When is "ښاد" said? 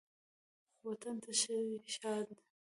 1.93-2.27